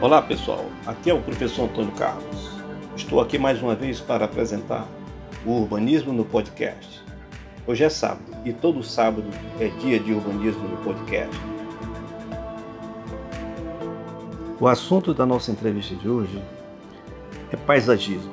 [0.00, 2.50] Olá pessoal, aqui é o professor Antônio Carlos.
[2.94, 4.86] Estou aqui mais uma vez para apresentar
[5.44, 7.02] o Urbanismo no Podcast.
[7.66, 9.26] Hoje é sábado e todo sábado
[9.58, 11.36] é dia de urbanismo no podcast.
[14.60, 16.40] O assunto da nossa entrevista de hoje
[17.50, 18.30] é paisagismo.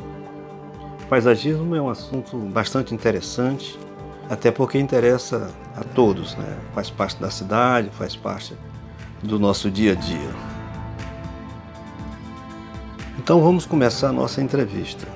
[1.09, 3.75] Paisagismo é um assunto bastante interessante,
[4.29, 6.59] até porque interessa a todos, né?
[6.75, 8.55] Faz parte da cidade, faz parte
[9.23, 10.54] do nosso dia a dia.
[13.25, 15.07] Então vamos começar a nossa entrevista.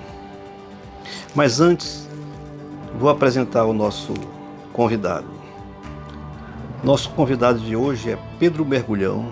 [1.35, 2.09] Mas antes,
[2.97, 4.15] vou apresentar o nosso
[4.73, 5.27] convidado.
[6.83, 9.29] Nosso convidado de hoje é Pedro Mergulhão,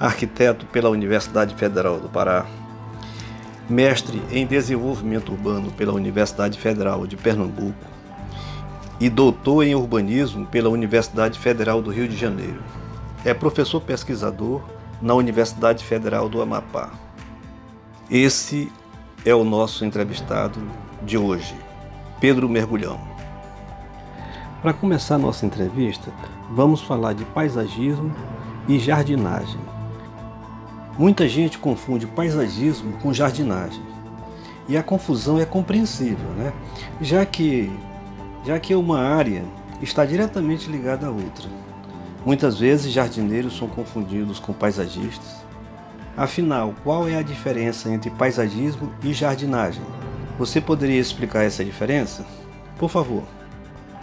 [0.00, 2.46] arquiteto pela Universidade Federal do Pará,
[3.68, 7.84] mestre em desenvolvimento urbano pela Universidade Federal de Pernambuco
[8.98, 12.62] e doutor em urbanismo pela Universidade Federal do Rio de Janeiro.
[13.22, 14.62] É professor pesquisador
[15.02, 17.03] na Universidade Federal do Amapá.
[18.16, 18.70] Esse
[19.24, 20.62] é o nosso entrevistado
[21.02, 21.56] de hoje,
[22.20, 23.00] Pedro Mergulhão.
[24.62, 26.12] Para começar nossa entrevista,
[26.52, 28.14] vamos falar de paisagismo
[28.68, 29.58] e jardinagem.
[30.96, 33.82] Muita gente confunde paisagismo com jardinagem.
[34.68, 36.52] E a confusão é compreensível, né?
[37.00, 37.68] Já que
[38.46, 39.44] já que uma área
[39.82, 41.50] está diretamente ligada à outra.
[42.24, 45.43] Muitas vezes jardineiros são confundidos com paisagistas.
[46.16, 49.82] Afinal, qual é a diferença entre paisagismo e jardinagem?
[50.38, 52.24] Você poderia explicar essa diferença?
[52.78, 53.24] Por favor.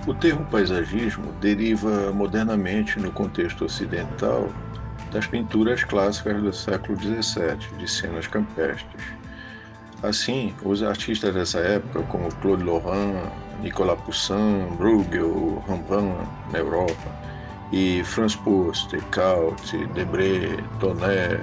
[0.05, 4.49] O termo paisagismo deriva modernamente no contexto ocidental
[5.09, 9.03] das pinturas clássicas do século XVII, de cenas campestres.
[10.03, 13.21] Assim, os artistas dessa época, como Claude Lorrain,
[13.61, 17.21] Nicolas Poussin, Bruegel, Rembrandt na Europa,
[17.71, 21.39] e Franz Post, Caut, Debré, Tonet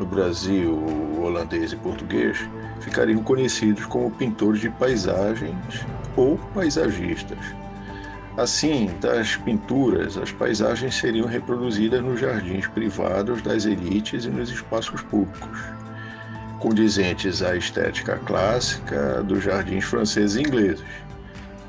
[0.00, 0.82] no Brasil,
[1.18, 2.38] holandês e português,
[2.80, 5.84] ficariam conhecidos como pintores de paisagens
[6.16, 7.38] ou paisagistas.
[8.38, 15.02] Assim, das pinturas, as paisagens seriam reproduzidas nos jardins privados das elites e nos espaços
[15.02, 15.60] públicos,
[16.58, 20.84] condizentes à estética clássica dos jardins franceses e ingleses,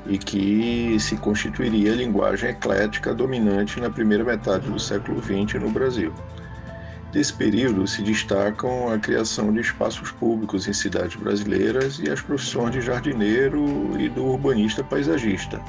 [0.06, 5.70] e que se constituiria a linguagem eclética dominante na primeira metade do século XX no
[5.70, 6.14] Brasil.
[7.12, 12.72] Desse período se destacam a criação de espaços públicos em cidades brasileiras e as profissões
[12.72, 15.60] de jardineiro e do urbanista paisagista,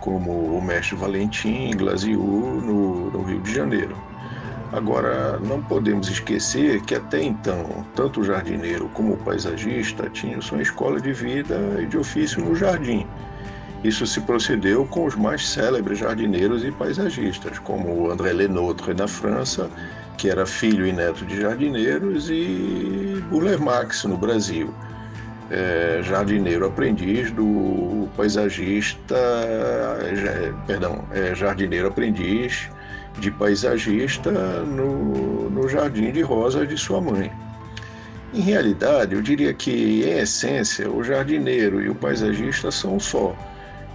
[0.00, 3.96] como o mestre Valentim Glasiu no, no Rio de Janeiro.
[4.72, 10.60] Agora, não podemos esquecer que até então, tanto o jardineiro como o paisagista tinham sua
[10.60, 13.06] escola de vida e de ofício no jardim,
[13.82, 19.70] isso se procedeu com os mais célebres jardineiros e paisagistas, como André Lenôtre na França,
[20.20, 24.72] que era filho e neto de jardineiros, e Buller Max no Brasil,
[25.50, 32.68] é, jardineiro aprendiz do paisagista, é, perdão, é, jardineiro aprendiz
[33.18, 37.32] de paisagista no, no jardim de rosas de sua mãe.
[38.34, 43.34] Em realidade, eu diria que, em essência, o jardineiro e o paisagista são só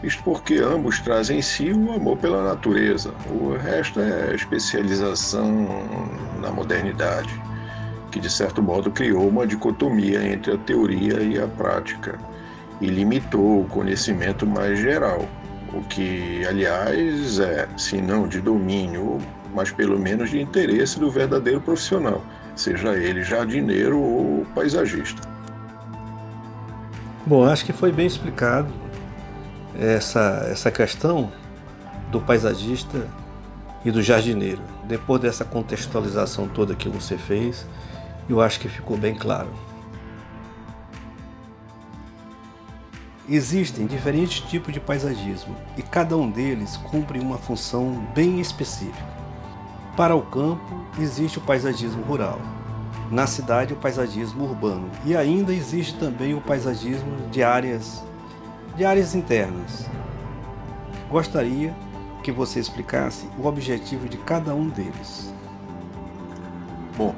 [0.06, 3.12] isto porque ambos trazem em si o amor pela natureza.
[3.30, 5.68] O resto é especialização
[6.40, 7.34] na modernidade,
[8.12, 12.20] que de certo modo criou uma dicotomia entre a teoria e a prática
[12.80, 15.28] e limitou o conhecimento mais geral,
[15.74, 19.18] o que, aliás, é, se não de domínio,
[19.56, 22.24] mas pelo menos de interesse do verdadeiro profissional,
[22.56, 25.22] seja ele jardineiro ou paisagista.
[27.26, 28.85] Bom, acho que foi bem explicado
[29.80, 31.32] essa, essa questão
[32.12, 33.08] do paisagista
[33.84, 34.62] e do jardineiro.
[34.86, 37.66] Depois dessa contextualização toda que você fez,
[38.30, 39.50] eu acho que ficou bem claro.
[43.28, 49.16] Existem diferentes tipos de paisagismo e cada um deles cumpre uma função bem específica.
[49.98, 52.40] Para o campo, existe o paisagismo rural.
[53.10, 54.90] Na cidade, o paisagismo urbano.
[55.06, 58.04] E ainda existe também o paisagismo de áreas
[58.76, 59.90] de áreas internas.
[61.10, 61.74] Gostaria
[62.24, 65.34] que você explicasse o objetivo de cada um deles.
[66.98, 67.16] Bom,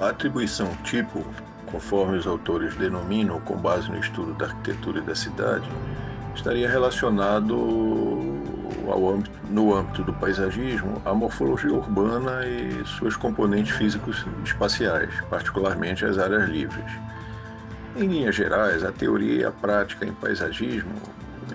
[0.00, 1.24] a atribuição tipo,
[1.66, 5.68] conforme os autores denominam com base no estudo da arquitetura e da cidade,
[6.34, 7.56] estaria relacionado
[8.94, 16.18] âmbito, no âmbito do paisagismo à morfologia urbana e suas componentes físicos espaciais, particularmente as
[16.18, 16.90] áreas livres.
[17.96, 20.92] Em linhas gerais, a teoria e a prática em paisagismo,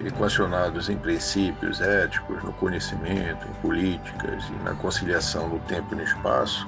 [0.04, 6.04] equacionados em princípios éticos, no conhecimento, em políticas e na conciliação do tempo e no
[6.04, 6.68] espaço,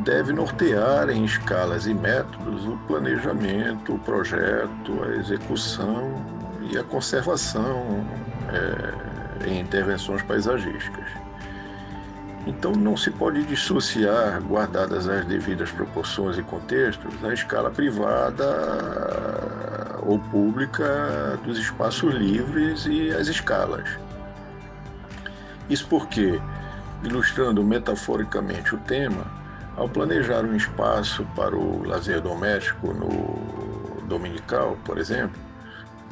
[0.00, 6.12] deve nortear em escalas e métodos o planejamento, o projeto, a execução
[6.68, 8.04] e a conservação
[8.52, 11.06] é, em intervenções paisagísticas.
[12.46, 18.44] Então não se pode dissociar, guardadas as devidas proporções e contextos, a escala privada
[20.02, 23.88] ou pública dos espaços livres e as escalas.
[25.68, 26.40] Isso porque,
[27.02, 29.26] ilustrando metaforicamente o tema,
[29.76, 35.38] ao planejar um espaço para o lazer doméstico no dominical, por exemplo,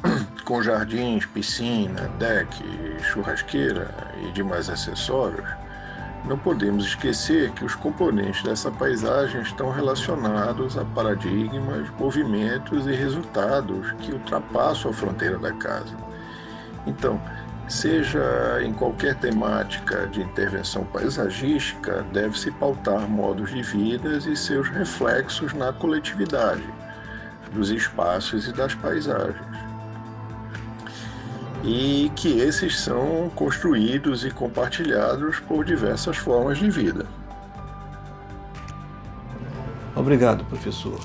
[0.44, 2.62] com jardins, piscina, deck,
[3.00, 5.48] churrasqueira e demais acessórios,
[6.26, 13.92] não podemos esquecer que os componentes dessa paisagem estão relacionados a paradigmas, movimentos e resultados
[14.00, 15.94] que ultrapassam a fronteira da casa.
[16.86, 17.20] Então,
[17.68, 25.52] seja em qualquer temática de intervenção paisagística, deve-se pautar modos de vida e seus reflexos
[25.52, 26.64] na coletividade,
[27.52, 29.73] dos espaços e das paisagens
[31.64, 37.06] e que esses são construídos e compartilhados por diversas formas de vida.
[39.96, 41.00] Obrigado, professor.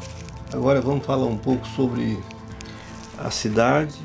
[0.52, 2.22] Agora vamos falar um pouco sobre
[3.18, 3.96] a cidade,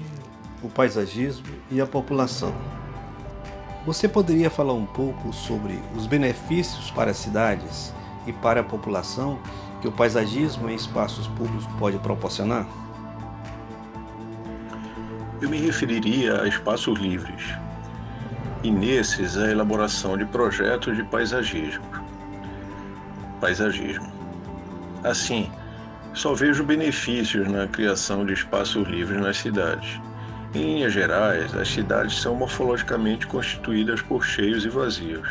[0.63, 2.55] o paisagismo e a população.
[3.85, 7.93] Você poderia falar um pouco sobre os benefícios para as cidades
[8.27, 9.39] e para a população
[9.83, 12.84] que o paisagismo em espaços públicos pode proporcionar?
[15.45, 17.43] Eu me referiria a espaços livres,
[18.63, 21.85] e nesses a elaboração de projetos de paisagismo.
[23.43, 24.11] Paisagismo.
[25.05, 25.53] Assim,
[26.15, 30.01] só vejo benefícios na criação de espaços livres nas cidades.
[30.55, 35.29] Em linhas gerais, as cidades são morfologicamente constituídas por cheios e vazios.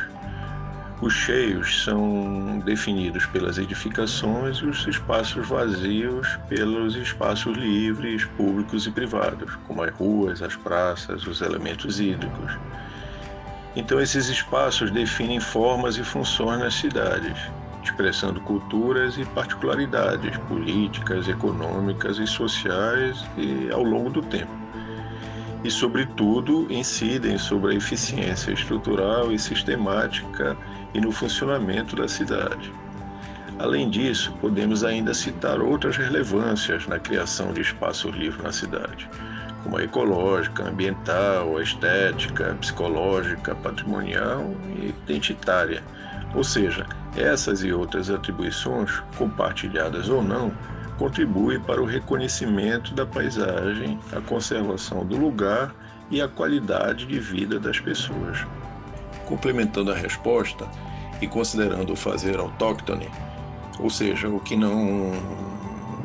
[1.01, 8.91] Os cheios são definidos pelas edificações e os espaços vazios pelos espaços livres, públicos e
[8.91, 12.57] privados, como as ruas, as praças, os elementos hídricos.
[13.75, 17.37] Então, esses espaços definem formas e funções nas cidades,
[17.83, 24.63] expressando culturas e particularidades políticas, econômicas e sociais e ao longo do tempo
[25.63, 30.57] e, sobretudo, incidem sobre a eficiência estrutural e sistemática
[30.93, 32.71] e no funcionamento da cidade.
[33.59, 39.07] Além disso, podemos ainda citar outras relevâncias na criação de espaços livres na cidade,
[39.63, 45.83] como a ecológica, ambiental, a estética, psicológica, patrimonial e identitária.
[46.35, 46.85] Ou seja,
[47.15, 50.51] essas e outras atribuições, compartilhadas ou não,
[50.97, 55.73] contribui para o reconhecimento da paisagem, a conservação do lugar
[56.09, 58.45] e a qualidade de vida das pessoas.
[59.33, 60.69] Complementando a resposta
[61.19, 63.09] e considerando o fazer autóctone,
[63.79, 65.11] ou seja, o que não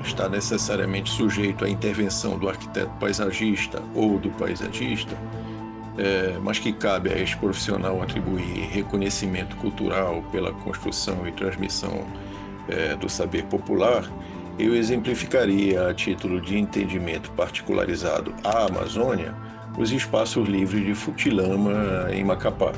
[0.02, 5.14] está necessariamente sujeito à intervenção do arquiteto paisagista ou do paisagista,
[5.98, 12.06] é, mas que cabe a esse profissional atribuir reconhecimento cultural pela construção e transmissão
[12.66, 14.10] é, do saber popular,
[14.58, 19.34] eu exemplificaria, a título de entendimento particularizado à Amazônia,
[19.76, 22.72] os espaços livres de Futilama em Macapá.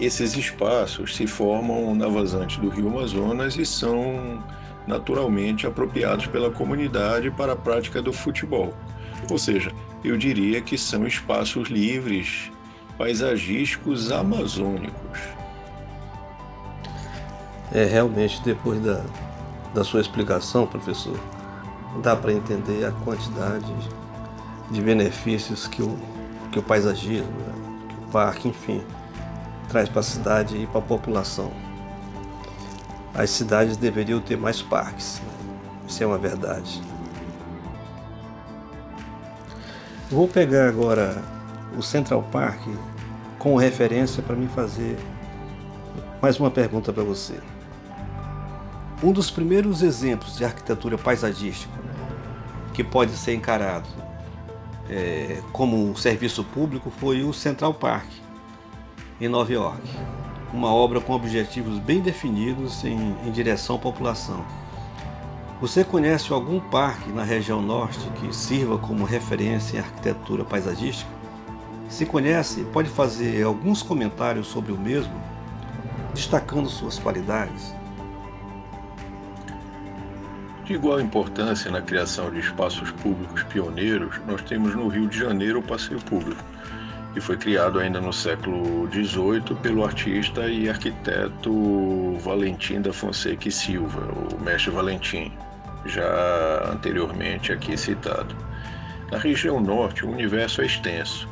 [0.00, 4.42] Esses espaços se formam na vazante do rio Amazonas e são
[4.86, 8.72] naturalmente apropriados pela comunidade para a prática do futebol.
[9.28, 9.72] Ou seja,
[10.04, 12.50] eu diria que são espaços livres,
[12.96, 15.18] paisagísticos amazônicos.
[17.72, 19.04] É realmente depois da,
[19.74, 21.18] da sua explicação, professor,
[22.02, 23.72] dá para entender a quantidade
[24.70, 25.98] de benefícios que o,
[26.52, 28.82] que o paisagismo, né, que o parque, enfim,
[29.68, 31.52] traz para a cidade e para a população.
[33.14, 35.32] As cidades deveriam ter mais parques, né?
[35.86, 36.82] isso é uma verdade.
[40.10, 41.22] Vou pegar agora
[41.76, 42.60] o Central Park
[43.38, 44.98] como referência para me fazer
[46.20, 47.38] mais uma pergunta para você.
[49.02, 51.78] Um dos primeiros exemplos de arquitetura paisagística
[52.72, 53.88] que pode ser encarado
[54.88, 58.08] é, como um serviço público foi o Central Park,
[59.20, 59.82] em Nova York.
[60.52, 64.44] Uma obra com objetivos bem definidos em, em direção à população.
[65.60, 71.10] Você conhece algum parque na região norte que sirva como referência em arquitetura paisagística?
[71.88, 75.12] Se conhece, pode fazer alguns comentários sobre o mesmo,
[76.14, 77.74] destacando suas qualidades.
[80.64, 85.60] De igual importância na criação de espaços públicos pioneiros, nós temos no Rio de Janeiro
[85.60, 86.44] o Passeio Público.
[87.18, 93.50] E foi criado ainda no século XVIII pelo artista e arquiteto Valentim da Fonseca e
[93.50, 94.00] Silva,
[94.32, 95.32] o mestre Valentim,
[95.84, 98.36] já anteriormente aqui citado.
[99.10, 101.28] Na região norte, o universo é extenso.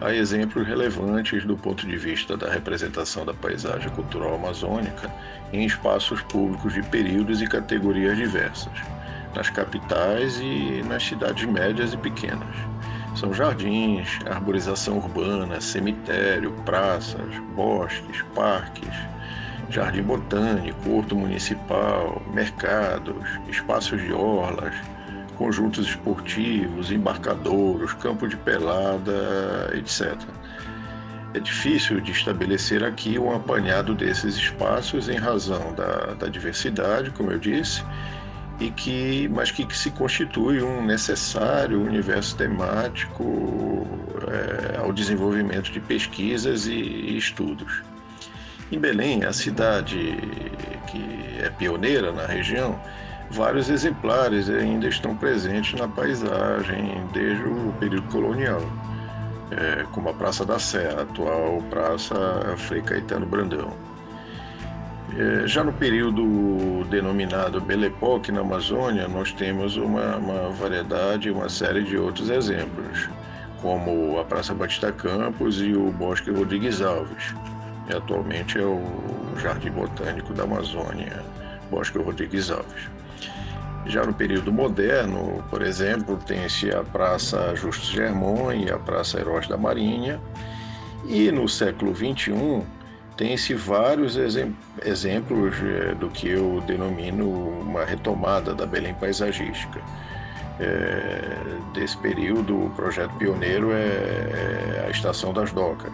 [0.00, 5.12] Há exemplos relevantes do ponto de vista da representação da paisagem cultural amazônica
[5.52, 8.72] em espaços públicos de períodos e categorias diversas,
[9.34, 12.56] nas capitais e nas cidades médias e pequenas.
[13.16, 18.94] São jardins, arborização urbana, cemitério, praças, bosques, parques,
[19.70, 24.74] jardim botânico, horto municipal, mercados, espaços de orlas,
[25.36, 30.14] conjuntos esportivos, embarcadouros, campo de pelada, etc.
[31.32, 37.32] É difícil de estabelecer aqui um apanhado desses espaços em razão da, da diversidade, como
[37.32, 37.82] eu disse,
[38.58, 43.86] e que, mas que, que se constitui um necessário universo temático
[44.28, 47.82] é, ao desenvolvimento de pesquisas e, e estudos.
[48.72, 50.16] Em Belém, a cidade
[50.88, 52.80] que é pioneira na região,
[53.30, 58.62] vários exemplares ainda estão presentes na paisagem desde o período colonial,
[59.50, 62.16] é, como a Praça da Sé, a atual Praça
[62.56, 63.72] Frei Caetano Brandão.
[65.14, 71.48] É, já no período denominado Belle Époque na Amazônia, nós temos uma, uma variedade, uma
[71.48, 73.08] série de outros exemplos,
[73.62, 77.34] como a Praça Batista Campos e o Bosque Rodrigues Alves.
[77.88, 78.82] E atualmente é o
[79.38, 81.22] Jardim Botânico da Amazônia,
[81.70, 82.90] Bosque Rodrigues Alves.
[83.86, 89.46] Já no período moderno, por exemplo, tem-se a Praça Justo Germont e a Praça Heróis
[89.46, 90.20] da Marinha.
[91.08, 92.64] E no século XXI,
[93.16, 97.28] tem-se vários exemplos eh, do que eu denomino
[97.60, 99.80] uma retomada da Belém paisagística.
[100.58, 105.92] É, desse período, o projeto pioneiro é, é a Estação das Docas,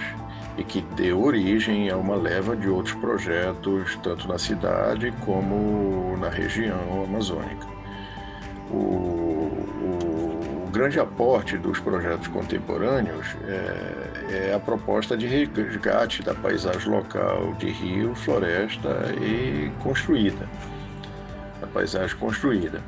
[0.56, 6.28] e que deu origem a uma leva de outros projetos, tanto na cidade como na
[6.28, 7.66] região amazônica.
[8.70, 9.21] O
[10.82, 17.70] grande aporte dos projetos contemporâneos é, é a proposta de resgate da paisagem local de
[17.70, 20.48] rio, floresta e construída,
[21.62, 22.82] a paisagem construída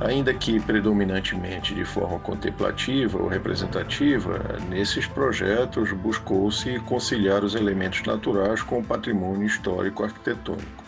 [0.00, 8.62] ainda que predominantemente de forma contemplativa ou representativa, nesses projetos buscou-se conciliar os elementos naturais
[8.62, 10.81] com o patrimônio histórico arquitetônico.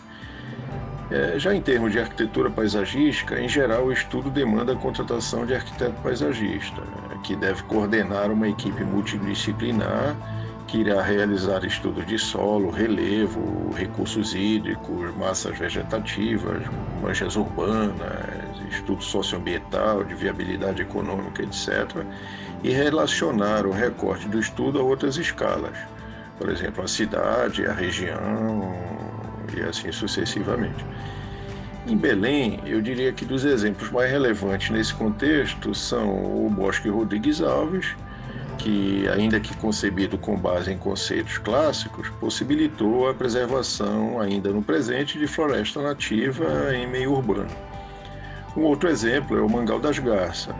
[1.11, 5.53] É, já em termos de arquitetura paisagística, em geral, o estudo demanda a contratação de
[5.53, 6.81] arquiteto paisagista,
[7.23, 10.15] que deve coordenar uma equipe multidisciplinar
[10.67, 16.63] que irá realizar estudos de solo, relevo, recursos hídricos, massas vegetativas,
[17.01, 22.03] manchas urbanas, estudo socioambiental, de viabilidade econômica, etc.,
[22.63, 25.77] e relacionar o recorte do estudo a outras escalas,
[26.39, 28.73] por exemplo, a cidade, a região
[29.55, 30.85] e assim sucessivamente.
[31.87, 37.41] Em Belém, eu diria que dos exemplos mais relevantes nesse contexto são o Bosque Rodrigues
[37.41, 37.95] Alves,
[38.57, 45.19] que, ainda que concebido com base em conceitos clássicos, possibilitou a preservação, ainda no presente,
[45.19, 47.47] de floresta nativa em meio urbano.
[48.57, 50.55] Um outro exemplo é o Mangal das Garças.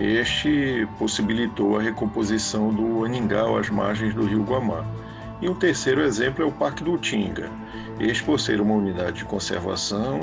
[0.00, 4.84] Este possibilitou a recomposição do Aningal às margens do rio Guamá.
[5.40, 7.48] E um terceiro exemplo é o Parque do Utinga.
[8.00, 10.20] Este por ser uma unidade de conservação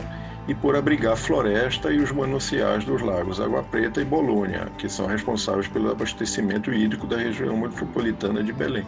[0.48, 5.08] e por abrigar floresta e os mananciais dos lagos Água Preta e Bolônia, que são
[5.08, 8.86] responsáveis pelo abastecimento hídrico da região metropolitana de Belém.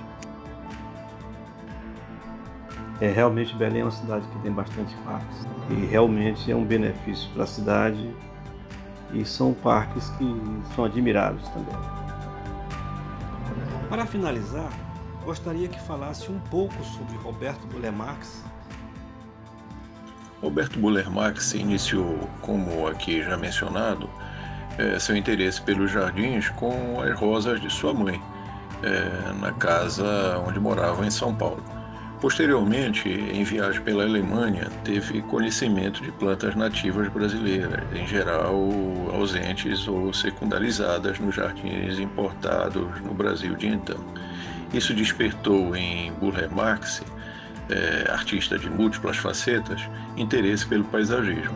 [3.00, 7.30] É, realmente Belém é uma cidade que tem bastante parques e realmente é um benefício
[7.32, 8.14] para a cidade
[9.14, 10.36] e são parques que
[10.76, 11.76] são admiráveis também.
[13.88, 14.70] Para finalizar,
[15.28, 18.46] gostaria que falasse um pouco sobre Roberto Buller Marx
[20.42, 24.10] Roberto Buller Marx iniciou, como aqui já mencionado,
[24.78, 28.22] é, seu interesse pelos jardins com as rosas de sua mãe,
[28.84, 31.62] é, na casa onde morava em São Paulo.
[32.22, 38.56] Posteriormente, em viagem pela Alemanha, teve conhecimento de plantas nativas brasileiras, em geral
[39.14, 44.00] ausentes ou secundarizadas nos jardins importados no Brasil de então.
[44.74, 47.02] Isso despertou em Buller Marx
[47.70, 49.82] é, artista de múltiplas facetas,
[50.16, 51.56] interesse pelo paisagismo.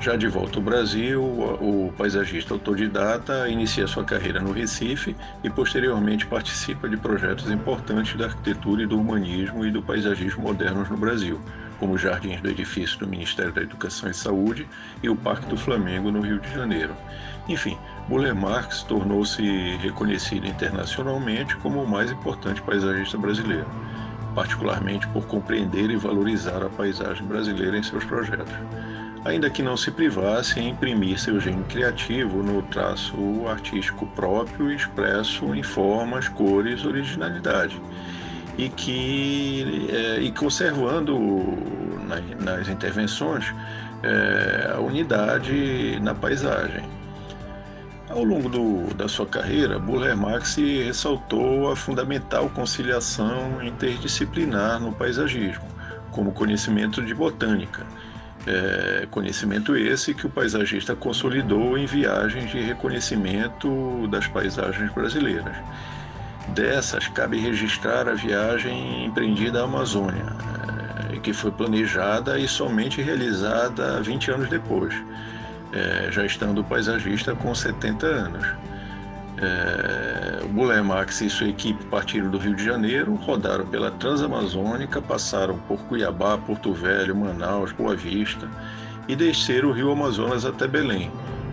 [0.00, 6.26] Já de volta ao Brasil, o paisagista autodidata inicia sua carreira no Recife e posteriormente
[6.26, 11.40] participa de projetos importantes da arquitetura e do humanismo e do paisagismo modernos no Brasil,
[11.78, 14.68] como os jardins do edifício do Ministério da Educação e Saúde
[15.02, 16.94] e o Parque do Flamengo no Rio de Janeiro.
[17.48, 19.42] Enfim, Buller Marx tornou-se
[19.78, 23.66] reconhecido internacionalmente como o mais importante paisagista brasileiro,
[24.32, 28.54] particularmente por compreender e valorizar a paisagem brasileira em seus projetos,
[29.24, 33.16] ainda que não se privasse em imprimir seu gênio criativo no traço
[33.48, 37.82] artístico próprio expresso em formas, cores, originalidade,
[38.56, 41.18] e que é, e conservando
[42.40, 43.52] nas intervenções
[44.04, 46.95] é, a unidade na paisagem
[48.08, 55.64] ao longo do, da sua carreira, Burler Marx ressaltou a fundamental conciliação interdisciplinar no paisagismo,
[56.12, 57.84] como conhecimento de botânica,
[58.46, 65.56] é, conhecimento esse que o paisagista consolidou em viagens de reconhecimento das paisagens brasileiras.
[66.48, 70.26] Dessas, cabe registrar a viagem empreendida à Amazônia,
[71.12, 74.94] é, que foi planejada e somente realizada 20 anos depois
[75.72, 78.46] é, já estando paisagista com 70 anos.
[79.38, 85.02] É, o Buller Max e sua equipe partiram do Rio de Janeiro, rodaram pela Transamazônica,
[85.02, 88.48] passaram por Cuiabá, Porto Velho, Manaus, Boa Vista
[89.06, 91.10] e desceram o Rio Amazonas até Belém,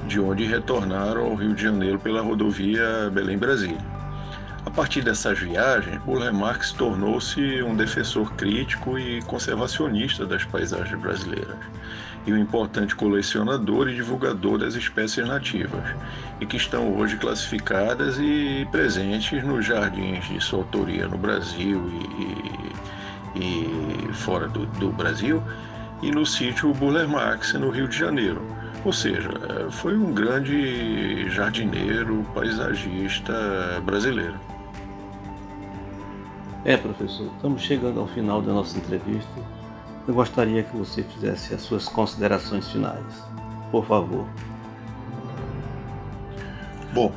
[0.08, 3.94] de onde retornaram ao Rio de Janeiro pela rodovia Belém-Brasília.
[4.66, 11.58] A partir dessas viagens, Buller Marx tornou-se um defensor crítico e conservacionista das paisagens brasileiras
[12.26, 15.84] e um importante colecionador e divulgador das espécies nativas,
[16.40, 21.82] e que estão hoje classificadas e presentes nos jardins de sua autoria no Brasil
[23.36, 25.44] e, e fora do, do, Brasil,
[26.02, 28.42] e no sítio Buller Max, no Rio de Janeiro.
[28.86, 29.30] Ou seja,
[29.72, 33.34] foi um grande jardineiro, paisagista
[33.86, 34.36] brasileiro.
[36.66, 39.30] É, professor, estamos chegando ao final da nossa entrevista
[40.08, 43.24] eu gostaria que você fizesse as suas considerações finais.
[43.72, 44.28] Por favor.
[46.94, 47.12] Bom,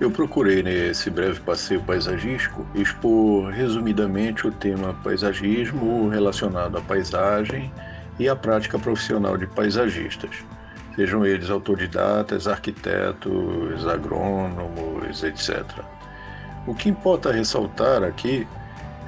[0.00, 7.72] eu procurei nesse breve passeio paisagístico expor resumidamente o tema paisagismo relacionado à paisagem
[8.18, 10.44] e à prática profissional de paisagistas,
[10.94, 15.64] sejam eles autodidatas, arquitetos, agrônomos, etc.
[16.66, 18.46] O que importa ressaltar aqui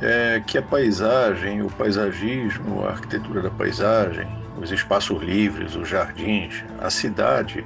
[0.03, 4.27] é que a paisagem, o paisagismo, a arquitetura da paisagem,
[4.61, 7.65] os espaços livres, os jardins, a cidade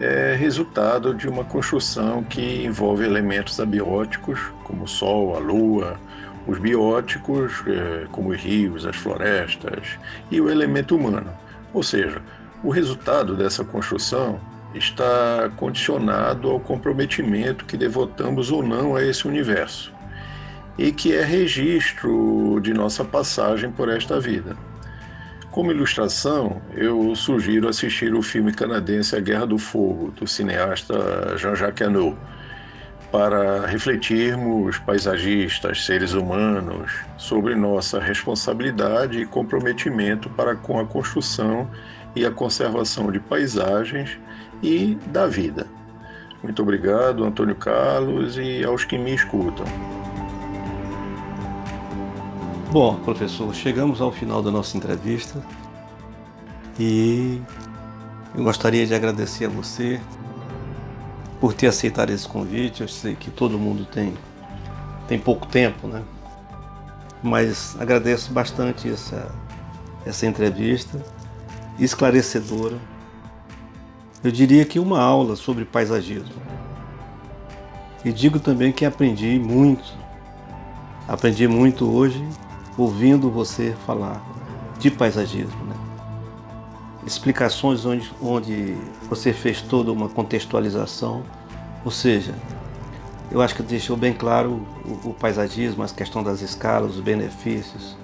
[0.00, 5.98] é resultado de uma construção que envolve elementos abióticos, como o sol, a lua,
[6.46, 9.98] os bióticos, é, como os rios, as florestas,
[10.30, 11.30] e o elemento humano.
[11.74, 12.22] Ou seja,
[12.64, 14.40] o resultado dessa construção
[14.74, 19.92] está condicionado ao comprometimento que devotamos ou não a esse universo
[20.78, 24.56] e que é registro de nossa passagem por esta vida.
[25.50, 31.86] Como ilustração, eu sugiro assistir o filme canadense A Guerra do Fogo, do cineasta Jean-Jacques
[31.86, 32.16] Annaud,
[33.10, 41.68] para refletirmos, paisagistas, seres humanos, sobre nossa responsabilidade e comprometimento para com a construção
[42.14, 44.18] e a conservação de paisagens
[44.62, 45.66] e da vida.
[46.42, 49.66] Muito obrigado, Antônio Carlos, e aos que me escutam.
[52.72, 55.42] Bom, professor, chegamos ao final da nossa entrevista
[56.78, 57.42] e
[58.32, 60.00] eu gostaria de agradecer a você
[61.40, 62.82] por ter aceitado esse convite.
[62.82, 64.14] Eu sei que todo mundo tem,
[65.08, 66.00] tem pouco tempo, né?
[67.20, 69.34] Mas agradeço bastante essa,
[70.06, 71.04] essa entrevista
[71.76, 72.78] esclarecedora.
[74.22, 76.40] Eu diria que uma aula sobre paisagismo.
[78.04, 79.92] E digo também que aprendi muito.
[81.08, 82.24] Aprendi muito hoje
[82.80, 84.22] ouvindo você falar
[84.78, 85.64] de paisagismo.
[85.66, 85.74] Né?
[87.06, 88.74] Explicações onde, onde
[89.08, 91.22] você fez toda uma contextualização,
[91.84, 92.34] ou seja,
[93.30, 97.96] eu acho que deixou bem claro o, o paisagismo, a questão das escalas, os benefícios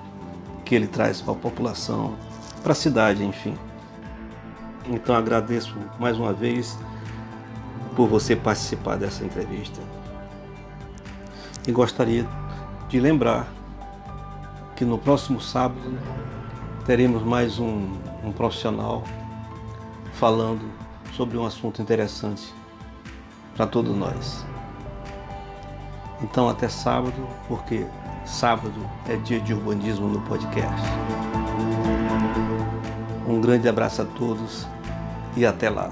[0.64, 2.14] que ele traz para a população,
[2.62, 3.56] para a cidade, enfim.
[4.88, 6.78] Então agradeço mais uma vez
[7.94, 9.80] por você participar dessa entrevista.
[11.66, 12.26] E gostaria
[12.88, 13.55] de lembrar
[14.76, 15.98] que no próximo sábado
[16.84, 17.88] teremos mais um,
[18.22, 19.02] um profissional
[20.12, 20.70] falando
[21.14, 22.54] sobre um assunto interessante
[23.56, 24.44] para todos nós.
[26.22, 27.86] Então até sábado, porque
[28.26, 30.86] sábado é dia de urbanismo no podcast.
[33.26, 34.66] Um grande abraço a todos
[35.36, 35.90] e até lá.